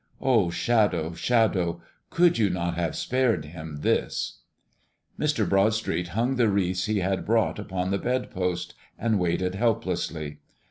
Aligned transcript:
O 0.19 0.49
Shadow, 0.49 1.13
Shadow, 1.13 1.79
could 2.09 2.39
you 2.39 2.49
not 2.49 2.73
have 2.73 2.95
spared 2.95 3.45
him 3.45 3.81
this? 3.81 4.39
Mr. 5.19 5.47
Broadstreet 5.47 6.07
hung 6.17 6.37
the 6.37 6.49
wreaths 6.49 6.87
he 6.87 7.01
had 7.01 7.23
brought 7.23 7.59
upon 7.59 7.91
the 7.91 7.99
bed 7.99 8.31
post, 8.31 8.73
and 8.97 9.19
waited 9.19 9.53
helplessly. 9.53 10.39